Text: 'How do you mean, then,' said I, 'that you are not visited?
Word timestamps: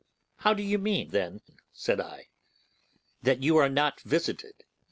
'How 0.37 0.55
do 0.55 0.63
you 0.63 0.79
mean, 0.79 1.09
then,' 1.09 1.41
said 1.71 1.99
I, 2.01 2.29
'that 3.21 3.43
you 3.43 3.57
are 3.57 3.69
not 3.69 4.01
visited? 4.01 4.63